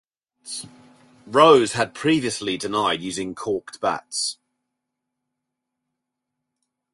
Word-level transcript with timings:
Rose 1.27 1.73
had 1.73 1.93
previously 1.93 2.57
denied 2.57 3.01
using 3.03 3.35
corked 3.35 3.79
bats. 3.79 4.39